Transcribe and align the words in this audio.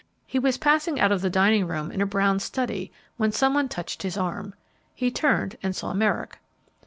He 0.25 0.39
was 0.39 0.57
passing 0.57 0.99
out 0.99 1.11
of 1.11 1.21
the 1.21 1.29
dining 1.29 1.67
room 1.67 1.91
in 1.91 2.01
a 2.01 2.07
brown 2.07 2.39
study 2.39 2.91
when 3.17 3.31
some 3.31 3.53
one 3.53 3.69
touched 3.69 4.01
his 4.01 4.17
arm. 4.17 4.55
He 4.95 5.11
turned 5.11 5.57
and 5.61 5.75
saw 5.75 5.93
Merrick. 5.93 6.39